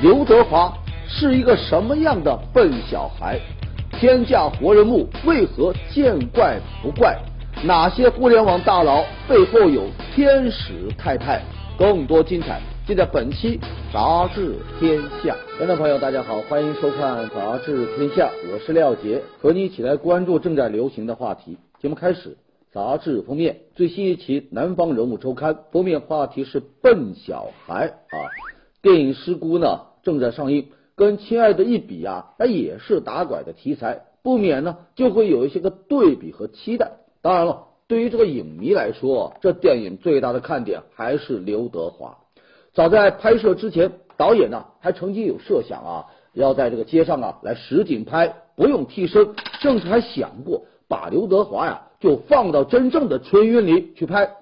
[0.00, 0.72] 刘德华
[1.08, 3.36] 是一个什么样的笨小孩？
[3.90, 7.18] 天价活人墓为何见怪不怪？
[7.64, 11.42] 哪些互联网大佬背后有天使太太？
[11.76, 13.58] 更多精彩尽在本期
[13.92, 15.34] 《杂志天下》。
[15.56, 21.58] 观众朋友，大家好，欢迎收看《杂志天下》，我是廖杰，和你一起来关注正在流行的话题。
[21.82, 22.38] 节目开始，
[22.72, 28.16] 杂志封面最新一期《南方人物周刊》封面话题是“笨小孩”啊，
[28.80, 30.68] 电影《失孤》呢正在上映。
[30.96, 36.92] 跟《亲爱的》一比啊，那也是打拐的题材，不免呢就会有一些个对比和期待。
[37.20, 42.16] 当然了，对于这个影迷来说，这电影最大的看点还是刘德华。
[42.72, 54.32] 早在拍摄之前，导演呢还曾经有设想啊，要在这个街上啊来实景拍，不用替身，甚至还想过把刘德华呀就放到真正的春运里去拍。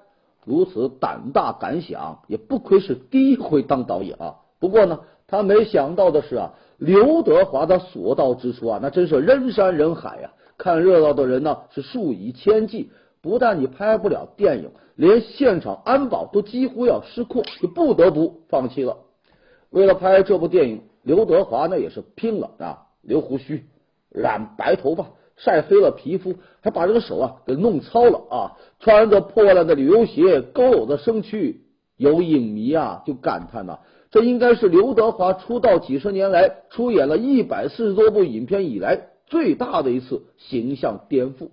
[0.47, 4.37] 如此胆大敢想，也不愧是第一回当导演啊。
[4.59, 5.00] 不过呢。
[5.28, 10.30] 他没想到的是啊，刘德华的所到之处啊，那真是人山人海呀！
[10.58, 12.91] 看热闹的人呢是数以千计。
[13.22, 18.98] 不但你拍不了电影，连现场安保都几乎要失控，就不得不放弃了。
[19.70, 22.86] 为了拍这部电影，刘德华那也是拼了啊！
[23.02, 23.64] 留胡须，
[24.10, 28.52] 染白头发，晒黑了皮肤，还把这个手啊给弄糙了啊！
[28.78, 31.62] 穿着破烂的旅游鞋，佝偻的身躯，
[31.97, 33.80] 有影迷啊就感叹呐。
[34.17, 41.50] 这应该是刘德华出道几十年来出演了一百四十多部影片以来最大的一次形象颠覆。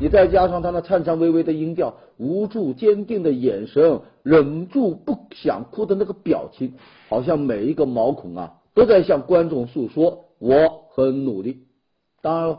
[0.00, 6.74] 你再加上他那颤颤巍巍的音调、无助坚定的眼神、忍住不想哭的那个表情，
[7.08, 11.58] 好像每一个毛孔啊都在向观众诉说我很努力。
[12.20, 12.58] 当然了，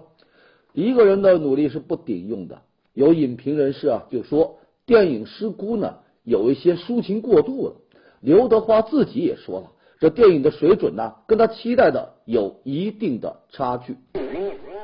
[0.71, 2.61] 一个人的努力是不顶用的。
[2.93, 7.75] 有影评人士啊就说，电影《失孤》呢有一些抒情过度了。
[8.23, 9.67] 刘德华自己也说了，
[9.99, 13.97] 这电影的水准呢，跟他期待的有一定的差距。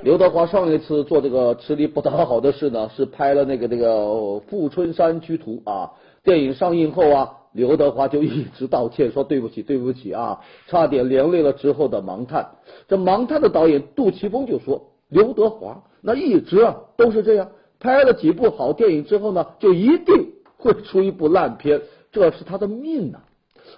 [0.04, 3.96] 刘德华上一次做这个吃力不讨好的事呢，是拍了那个那个
[4.42, 5.90] 《富春山居图》啊。
[6.22, 12.46] 电影上映后啊，刘德华就一直道歉，说对不起，对不起啊，差点连累了之后的盲探。
[12.90, 23.24] 这盲探的导演杜琪峰就说，刘德华那一直啊都是这样，拍了几部好电影之后呢，就一定会出一部烂片，这是他的命啊。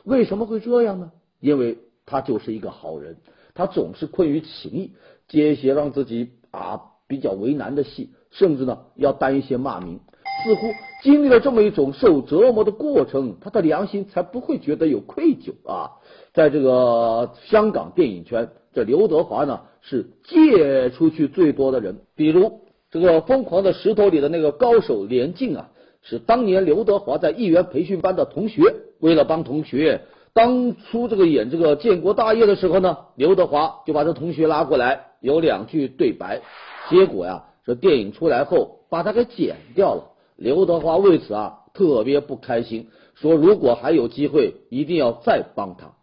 [0.03, 1.11] 为什么会这样呢？
[1.39, 3.17] 因为他就是一个好人，
[3.53, 4.91] 他总是困于情义，
[5.27, 9.99] 接一些让自己啊比较为难的戏，甚至呢要担一些骂名。
[10.43, 10.61] 似乎
[11.03, 15.91] 经历了这么一种受折磨的过程，他的良心才不会觉得有愧疚啊。
[16.33, 21.97] 在这个香港电影圈，这刘德华呢是借出去最多的人。
[22.15, 25.69] 比如这个《疯狂的石头》里的那个高手连晋啊，
[26.01, 28.73] 是当年刘德华在艺员培训班的同学。
[28.99, 30.01] 为了帮同学，
[30.33, 36.41] 当初这个演这个建国大业的时候呢，刘德华就把这同学拉过来，有两句对白。
[36.89, 40.11] 结果呀，这电影出来后把他给剪掉了。
[40.35, 45.93] 刘德华为此啊特别不开心，说如果还有机会，一定要再帮他。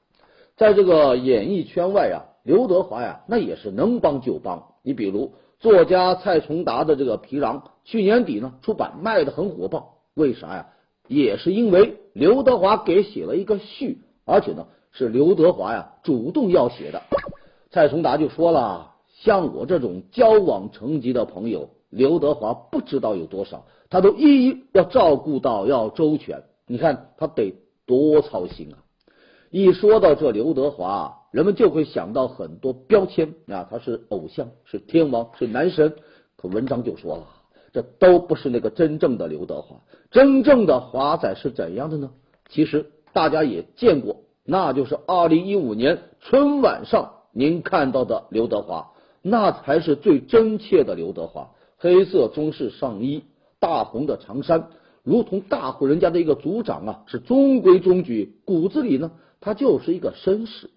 [0.57, 4.75] 在这个演艺圈外啊，刘德华呀那也是能帮就帮。
[4.83, 10.67] 你比如作家蔡崇达的这个《皮囊》，去年底呢出版卖的很火爆，为啥呀？
[11.09, 17.03] 也是因为刘德华给写了一个序，而且呢是刘德华呀主动要写的。
[17.71, 18.93] 蔡崇达就说了，
[19.23, 26.45] 像我这种交往成疾的朋友，刘德华不知道有多少，他都一一要照顾到，要周全。
[26.67, 27.55] 你看他得
[27.87, 28.85] 多操心啊！
[29.51, 35.95] 一说到这刘德华，人们就会想到很多标签啊，他是偶像，是天王，是男神。
[36.37, 37.27] 可文章就说了。
[37.71, 42.11] 这都不是那个真正的刘德华，真正的华仔是怎样的呢？
[42.49, 51.51] 其实大家也见过，那就是二零一五年春晚上您看到的刘德华，那才是最真切的刘德华。
[51.77, 53.23] 黑色中式上衣，
[53.61, 54.71] 大红的长衫，
[55.03, 59.11] 如同大户人家的一个族长啊，是中规中矩，骨子里呢，
[59.41, 60.71] 他就是一个绅士。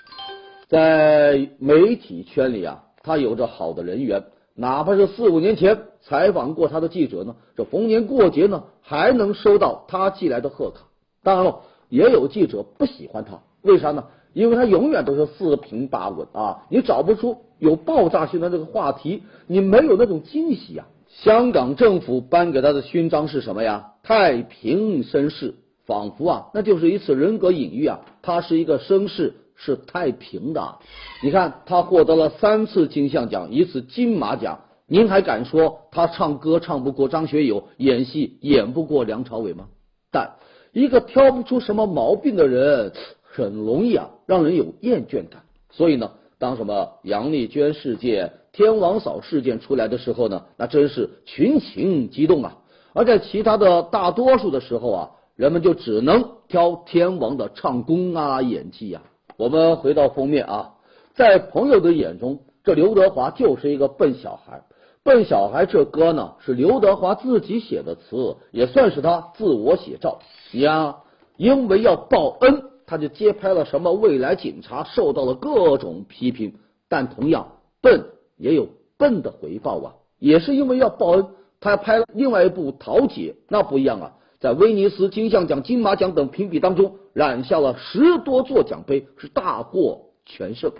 [0.71, 4.23] 在媒体圈里啊，他有着好的人缘。
[4.56, 10.83] 哪怕是四五年前采访过他的记者呢，这逢年过节呢，还能收到他寄来的贺卡。
[11.23, 11.59] 当然了，
[11.89, 14.06] 也有记者不喜欢他，为啥呢？
[14.31, 20.88] 因为他永远都是四平八稳啊，你找不出有爆炸性的这个话题，你没有那种惊喜啊。
[21.09, 23.95] 香港政府颁给他的勋章是什么呀？
[24.03, 29.33] 太平绅士，仿佛啊，那就是一次人格隐喻啊，他是一个绅士。
[29.63, 30.80] 是太平的，
[31.22, 39.68] 你看他获得了三次金像奖，一次金马奖，您还敢说他唱歌唱不过张学友，演戏演不过梁朝伟吗？
[40.12, 40.31] 但
[40.74, 42.92] 一个挑不出什么毛病的人，
[43.22, 45.44] 很容易啊让人有厌倦感。
[45.69, 52.58] 所以呢，当什么杨丽娟事件、天王嫂事件出来的时候呢，那真是群情激动啊。
[52.94, 59.04] 而在其他的大多数的时候啊，人们就只能挑天王的唱功啊、演技啊。
[59.41, 60.75] 我们回到封面啊，
[61.15, 64.61] 在朋友的眼中，这刘德华就是一个笨小孩。
[65.01, 70.19] 笨小孩这歌呢，是刘德华自己写的词，也算是他自我写照。
[70.51, 70.97] 你呀，
[71.38, 76.53] 因为要报恩，他就接拍了什么未来警察，受到了各种批评。
[76.88, 78.05] 但同样，笨
[78.38, 78.67] 也有
[78.99, 81.25] 笨的回报啊，也是因为要报恩。
[81.59, 90.71] 他拍了另外一部《桃姐》，那不一样啊，在威尼斯金像奖、金马奖等评比当中揽下了十多座奖杯，是大获全胜。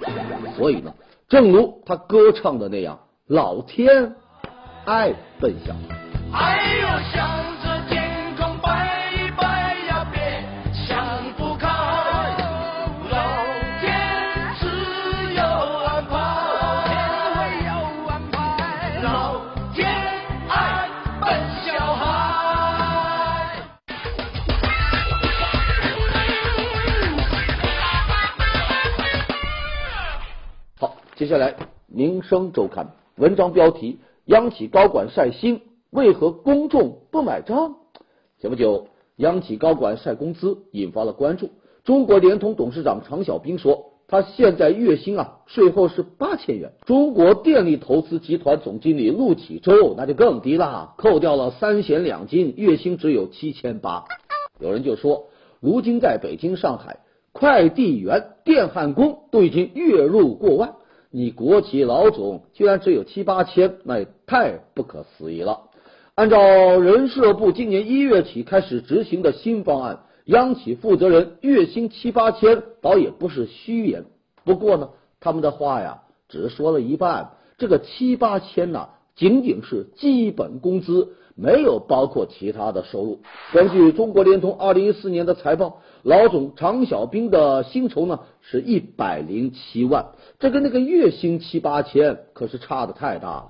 [0.58, 0.96] 所以呢，
[1.30, 4.16] 正如他歌唱的那样，老天
[4.86, 5.74] 爱笨小
[6.32, 7.61] 孩。
[31.22, 31.54] 接下来，
[31.86, 32.86] 《民生周刊》
[33.16, 37.76] 文章标题：央企高管晒薪，为何公众不买账？
[38.40, 38.88] 前不久，
[39.18, 41.52] 央企高管晒工资，引发了关注。
[41.84, 46.74] 中国联通董事长常小兵说，他现在月薪啊，税后是八千元。
[46.88, 54.06] 中国电力投资集团总经理陆启洲那就更低了，扣掉了三险两金，月薪只有七千八。
[54.60, 55.28] 有人就说，
[55.60, 57.02] 如今在北京、上海，
[57.32, 60.78] 快递员、电焊工都已经月入过万。
[61.12, 65.64] 你国企老总居然只有七八千，那也太不可思议了。
[66.16, 74.06] 按照人社部今年一月起开始执行的新方案，央企负责人月薪七八千，倒也不是虚言。
[74.46, 77.32] 不过呢，他们的话呀，只说了一半。
[77.58, 81.16] 这个七八千呢，仅仅是基本工资。
[81.34, 83.22] 没有包括其他的收入。
[83.54, 93.50] 根据中国联通二零一四年的财报，老总常小兵的薪酬呢是一百零七万，这跟那个月薪七八千可是差的太大了。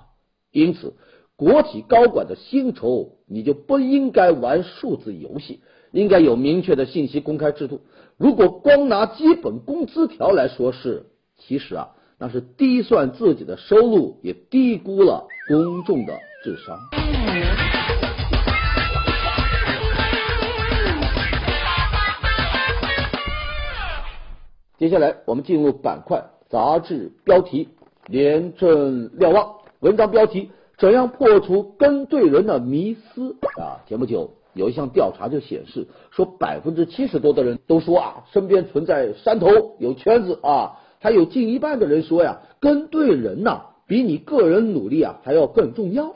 [0.52, 0.94] 因此，
[1.38, 5.62] 国企高管的薪酬你就不应该玩数字游戏，
[5.92, 7.82] 应该有明确的信息公开制度。
[8.18, 11.06] 如果光拿基本工资条来说事，
[11.38, 16.78] 其实啊，那是低算自己的收入，也低估了公众的智商。
[24.82, 27.70] 接下来我们进入板块杂志标题，
[28.08, 29.58] 廉政瞭望。
[29.80, 30.50] 文章标题：
[30.80, 33.36] 怎样破除跟对人的迷思？
[33.60, 46.16] 啊，前不久有一项调查就显示，说百分之七十多的人都说啊，身边存在山头有圈子啊，还有近一半的人说呀，跟对人呐，比你个人努力啊还要更重要。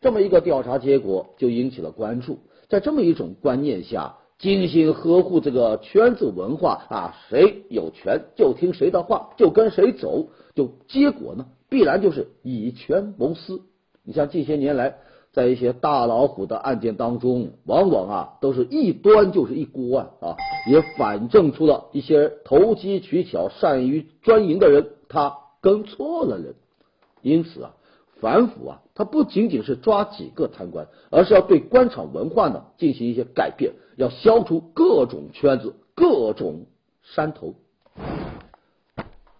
[0.00, 2.38] 这么一个调查结果就引起了关注。
[2.68, 4.18] 在这么一种观念下。
[4.40, 13.60] 精心呵护这个圈子文化啊，谁有权就听谁的话，就跟谁走，就结果呢，必然就是以权谋私。
[14.02, 14.96] 你像近些年来，
[15.32, 26.54] 在一些大老虎的案件当中，往往啊都是一端就是一锅啊，也反证出了一些投机取巧、善于专营的人，他跟错了人。
[27.20, 27.74] 因此啊。
[28.20, 36.66] 反腐啊，它不仅仅是抓几个贪官，而是要对官场文化呢进行一些改变，要消除各种圈子、各种
[37.02, 37.54] 山头。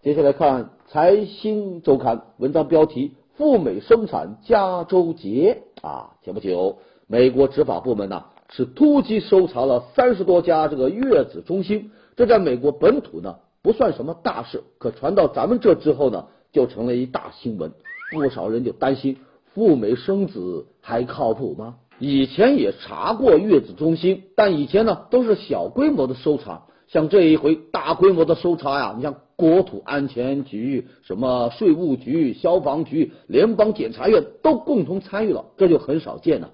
[0.03, 6.17] 接下来看《财新周刊》文章标题：赴美生产加州结啊！
[6.23, 17.71] 前不久，美国执法部门呢是突击搜查了三十多家这个月子中心，这在美国本土呢不算什么大事，可传到咱们这之后呢，就成了一大新闻。
[18.11, 19.17] 不少人就担心
[19.55, 21.77] 赴美生子还靠谱吗？
[21.99, 36.53] 以前也查过月子中心，但以前呢都是小规模的搜查，像这一回大规模的搜查呀，你像国土安全局、什么税务局、消防局、联邦检察院都共同参与了，这就很少见了。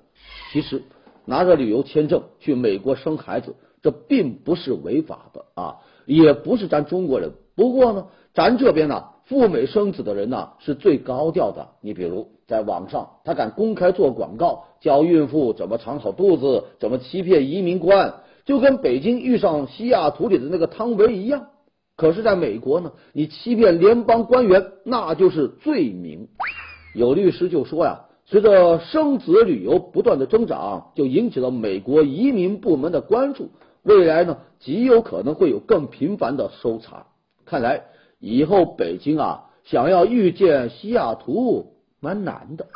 [0.52, 0.82] 其实
[1.24, 7.32] 拿着旅游签证去美国生孩子，这并不是违法的啊，也不是咱中国人。
[7.54, 9.04] 不过呢，咱这边呢。
[9.26, 11.68] 赴美生子的人呢是最高调的。
[11.80, 18.14] 你比如在网上，他敢公开做广告，教孕妇怎么藏好肚子，怎么欺骗移民官，
[18.44, 21.48] 就跟北京遇上西雅图里的那个汤唯一样。
[21.96, 26.28] 可是，在美国呢，你欺骗联邦官员，那就是罪名。
[26.94, 33.50] 有律师就说呀，随着生子旅游不断的增长，就引起了美国移民部门的关注。
[33.82, 37.06] 未来呢极有可能会有更频繁的搜查。
[37.44, 37.84] 看来
[38.18, 42.66] 以后北京啊想要遇见西雅图蛮难的。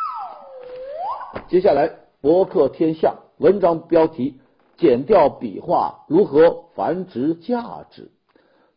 [1.49, 4.41] 接下来博客天下文章标题：
[4.77, 8.11] 减掉笔画如何繁殖价值？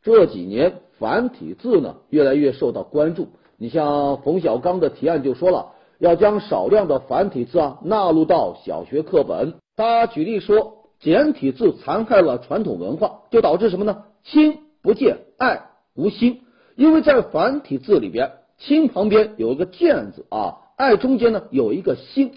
[0.01, 3.29] 这几年繁体字呢越来越受到关注。
[3.57, 9.55] 你像冯小刚的提案就说了，要将少量的繁体字啊纳入到小学课本。
[9.75, 14.03] 他举例说，简体字残害了传统文化，就导致什么呢？
[14.23, 16.41] 亲不见，爱无心。
[16.75, 22.33] 因为在繁体字里边，亲旁边有一个见字啊，爱中间呢有一个心。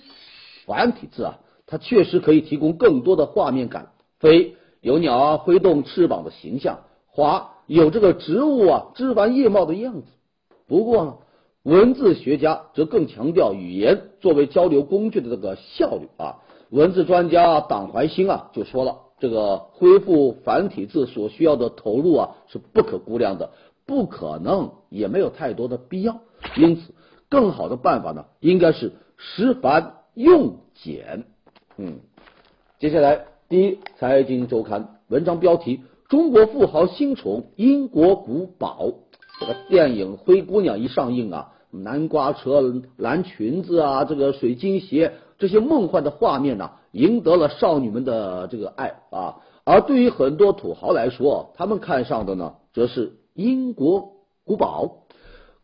[0.67, 3.91] 繁体字啊，它确实可以提供更多的画面感。
[4.19, 10.07] 飞有鸟啊挥动翅膀的形象，华有这个植物啊枝繁叶茂的样子。
[10.67, 11.15] 不过呢，
[11.63, 16.43] 文字学家则更强调语言作为交流工具的这个效率啊。
[16.71, 23.51] 文字专家党怀兴啊就说了，这个恢复繁体字所需要的投入啊是不可估量的，
[23.87, 26.21] 不可能也没有太多的必要。
[26.57, 26.93] 因此，
[27.29, 31.25] 更好的办法呢，应该是识繁用简。
[31.79, 32.01] 嗯，
[32.79, 38.93] 接下来第一财经周刊文章标题：中国富豪新宠英国古堡。
[39.39, 45.13] 这个电影《灰姑娘》一上映啊，南瓜车、蓝裙子啊，这个水晶鞋。
[45.39, 49.37] 这些梦幻的画面呢，赢得了少女们的这个爱啊。
[49.65, 54.15] 而对于很多土豪来说，他们看上的呢，则是英国
[54.45, 55.05] 古堡。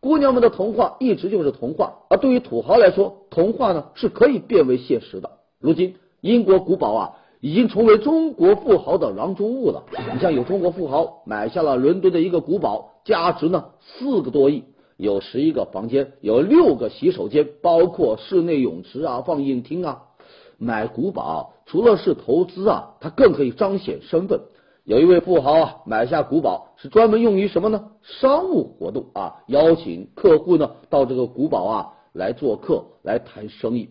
[0.00, 5.31] 姑娘们的童话一直就是童话，而对于土豪来说，童话呢是可以变为现实的。
[5.61, 9.85] 如今，英国古堡啊，已经成为中国富豪的囊中物了。
[10.12, 14.64] 你像有中国富豪买下了伦敦的一个古堡，价值呢四个多亿。
[14.97, 20.02] 有十一个房间，有六个洗手间，包括室内泳池啊、放映厅啊。
[20.59, 24.43] 买古堡除了是投资啊，它更可以彰显身份。
[24.85, 27.91] 有一位富豪啊，买下古堡是专门用于什么呢？
[28.03, 33.91] 商务活动啊，邀请客户呢到这个古堡啊来做客，来谈生意。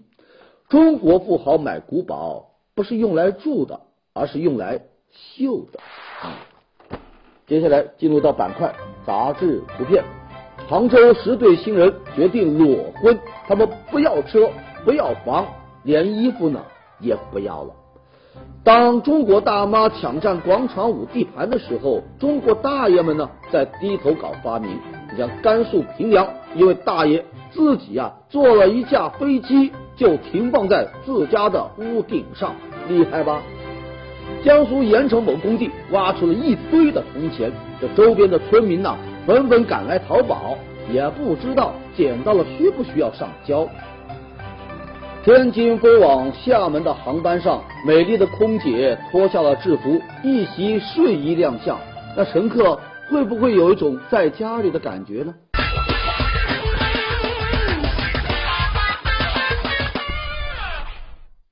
[0.67, 3.79] 中国富豪买古堡不是用来住的，
[4.13, 4.81] 而是用来
[5.11, 5.79] 秀的。
[7.47, 8.73] 接下来进入到板块
[9.05, 10.03] 杂志图片。
[10.67, 13.17] 杭州十对新人决定裸婚，
[13.47, 14.49] 他们不要车，
[14.85, 15.47] 不要房，
[15.83, 16.61] 连衣服呢
[16.99, 17.73] 也不要了。
[18.63, 24.69] 当中国大妈抢占广场舞地盘的时候，中国大爷们呢在低头搞发明。
[25.11, 32.55] 你像甘肃平凉一位大爷自己啊做了一架飞机，就停放在自家的屋顶上，
[32.87, 33.41] 厉害吧？
[34.45, 38.95] 江苏盐城某工地挖出了一堆的铜钱，这周边的村民呢？
[39.25, 40.57] 纷纷赶来淘宝，
[40.91, 43.67] 也不知道捡到了需不需要上交。
[45.23, 51.79] 天津飞往厦门的航班上，美丽的空姐脱下了制服，一袭睡衣亮相。
[52.17, 55.35] 那乘客会不会有一种在家里的感觉呢？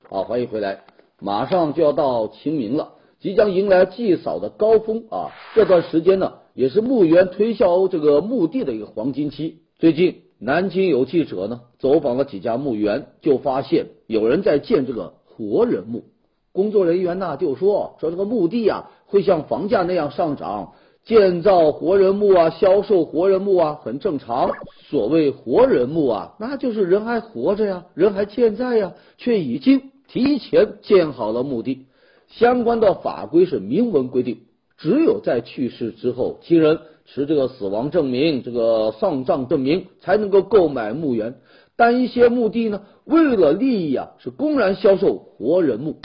[0.08, 0.80] 好，欢迎回来，
[1.20, 5.30] 马上就要到清明了，即将迎来祭扫的高峰啊！
[5.54, 6.32] 这段时间呢？
[6.54, 9.60] 也是墓园推销这个墓地的一个黄金期。
[9.78, 16.04] 最近，南京有记者呢走访了几家墓园，就发现有人在建这个活人墓。
[16.52, 20.72] 工作人员呢就说说这个墓地啊会像房价那样上涨，
[21.04, 24.50] 建造活人墓啊，销售活人墓啊很正常。
[24.88, 31.86] 所谓活人墓啊，那就是人还活着呀，人还健在呀，却已经提前建好了墓地。
[32.28, 34.38] 相关的法规是明文规定。
[34.78, 36.78] 只有在去世之后，亲人
[37.12, 41.40] 持这个死亡证明、这个丧葬证明，才能够购买墓园。
[41.76, 45.96] 但一些墓地呢，为了利益啊，是公然销售活人墓。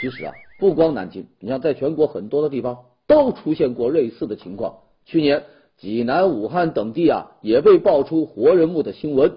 [0.00, 4.76] 其实啊，不光南京，你像在全国很多的地方都出现过类似的情况。
[5.04, 5.42] 去年，
[5.76, 9.32] 济南、武汉等地啊，也被爆出活人墓的新闻。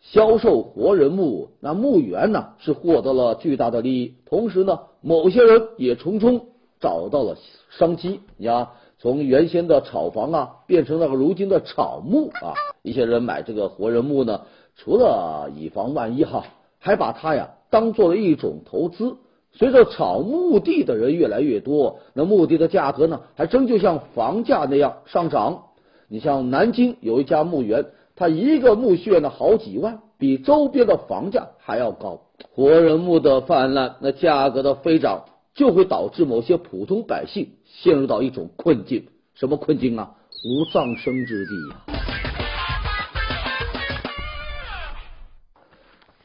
[0.00, 6.46] 销售活人墓，那墓园呢是获得了巨大的利益，同时呢，某些人也从中。
[6.80, 7.36] 找到了
[7.70, 8.68] 商机，你看，
[9.00, 12.54] 从原先的炒房啊，变成了如今的炒墓啊。
[12.82, 14.42] 一些人买这个活人墓呢，
[14.76, 16.44] 除了以防万一哈，
[16.78, 19.16] 还把它呀当做了一种投资。
[19.52, 25.64] 随着炒墓地的人越来越多，那墓地的价格呢，还真就像房价那样上涨。
[26.08, 32.20] 你像南京有一家墓园，它一个墓穴呢好几万，比周边的房价还要高。
[32.54, 35.24] 活人墓的泛滥，那价格的飞涨。
[35.58, 40.14] 就会导致某些普通百姓陷入到一种困境，什么困境啊？
[40.44, 41.84] 无葬身之地呀！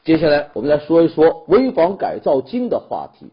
[0.04, 3.26] 接下来我们来说一说危房改造金的话题。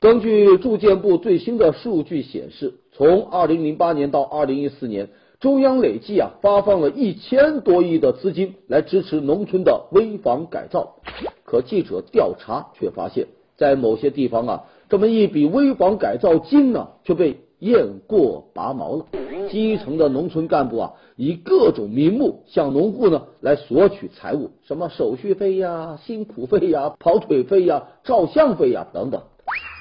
[0.00, 5.08] 根据住建部最新的数据显示，从二零零八年到二零一四年，
[5.40, 10.96] 中央累计啊发放了一千多亿的资金来支持农村的危房改造。
[11.42, 19.06] 可记者调查却发现，在某些地方啊，这么一笔危房改造金呢，却被雁过拔毛了。
[19.50, 29.22] 基层的农村干部啊，以各种名目向农户呢来索取财物，什么手续费呀、辛苦费呀、跑腿费呀、照相费呀等等。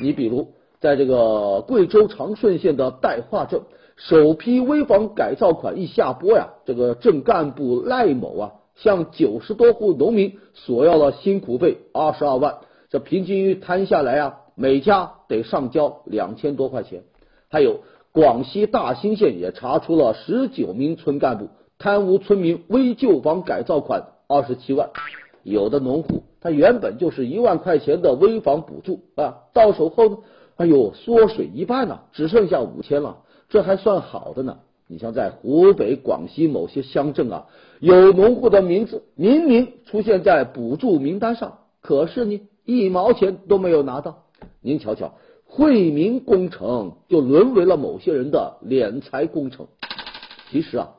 [0.02, 0.50] 你比如，
[0.80, 3.62] 在这个贵州长顺县的代化镇，
[3.96, 8.52] 首批危房改造款一下拨呀，这个镇干部赖某啊。
[8.76, 12.58] 向九十多户农民索要了辛苦费二十二万，
[12.92, 17.04] 这平均摊下来啊，每家得上交两千多块钱。
[17.48, 24.90] 还有广西大兴县也查出了十九名村干部贪污村民危旧房改造款二十七万。
[25.44, 30.18] 有的农户他原本就是一万块钱的危房补助啊，到手后呢，
[30.56, 34.58] 哎呦缩水一半了，只剩下五千了，这还算好的呢。
[34.88, 37.46] 你像在湖北、广西某些乡镇啊，
[37.80, 44.24] 有农户的名字明明出现在补助名单上，可是呢，一毛钱都没有拿到。
[44.68, 45.14] 您瞧瞧，
[45.46, 49.68] 惠民工程就沦为了某些人的敛财工程。
[50.52, 50.90] 其实啊，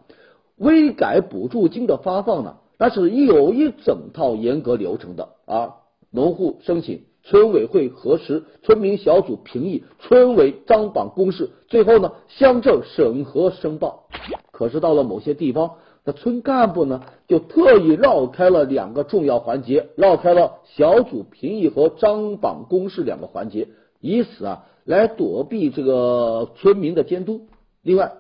[0.57, 5.75] 微改补助金的发放呢，那是有一整套严格流程的啊。
[6.11, 7.03] 农户申请。
[7.25, 14.09] 村委会核实，村民小组评议，村委张榜公示，最后呢，乡镇审核申报。
[14.51, 15.73] 可是到了某些地方，
[16.09, 23.69] 那村干部呢，就特意绕开了两个重要环节，绕开了小组评议和张榜公示两个环节，
[24.01, 27.49] 以此啊来躲避这个村民的监督。
[27.83, 28.13] 另外，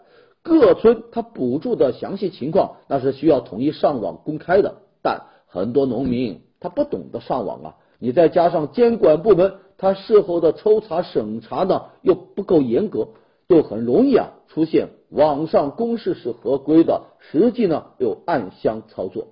[0.42, 7.76] 各村他补助的详细情况，那是需要统一上网公开的，但很多农民他不懂得上网啊。
[7.98, 13.08] 你再加上监管部门，他事后的抽查审查呢又不够严格，
[13.48, 19.28] 就很容易啊出现网上公示是合规的，实际呢又暗箱操作。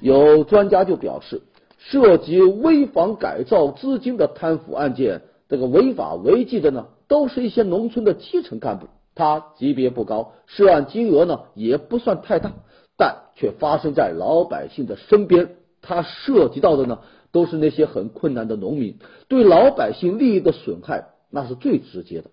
[0.00, 1.42] 有专家就表示，
[1.78, 12.52] 涉及危房改造资金的贪腐案件，这个违法违纪的呢，都是一些农村的基层干部，他级别不高，涉案金额呢也不算太大，
[12.96, 16.98] 但却发生在老百姓的身边，他涉及到的呢。
[17.32, 22.30] 都是那些很困难的农民，对老百姓利益的损害那是最直接的。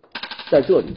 [0.52, 0.88] 在这里，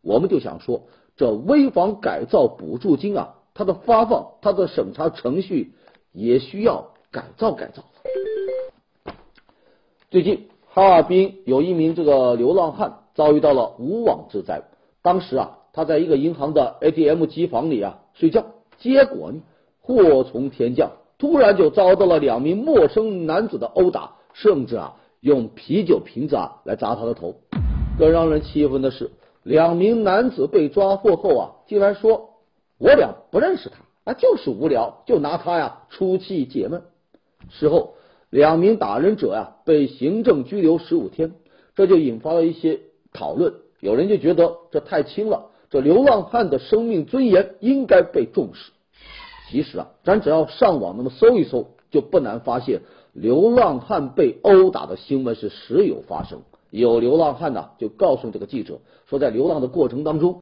[0.00, 0.84] 我们就想说，
[1.20, 5.74] 这危房改造补助金啊，它的发放、它的审查程序
[6.14, 7.84] 也需要改造改造。
[10.10, 14.62] 最近，哈尔滨有一名这个流浪汉遭遇到了无妄之灾。
[15.02, 18.46] 当时啊，他在一个银行的 ATM 机房里啊睡觉，
[18.78, 19.42] 结果呢，
[19.82, 20.92] 祸从天降。
[21.18, 27.34] 突然就遭到了两名陌生男子的殴打，甚至啊用啤酒瓶子啊来砸他的头。
[27.98, 29.10] 更让人气愤的是，
[29.42, 32.30] 两名男子被抓获后啊，竟然说
[32.78, 36.82] ：“我俩不认识他，啊就是无聊，就拿他呀出气解闷。”
[37.48, 37.94] 事后，
[38.28, 41.32] 两名打人者呀被行政拘留十五天，
[41.74, 42.80] 这就引发了一些
[43.12, 43.54] 讨论。
[43.80, 48.72] 有人就觉得这太轻了，这流浪汉的生命尊严应该被重视。
[49.48, 52.82] 其实啊，咱只要上网那么搜一搜，就不难发现
[53.14, 56.42] 流浪汉被殴打的新闻是时有发生。
[56.70, 60.38] 有流浪汉呢，就告诉这个记者说，在流浪的过程当中。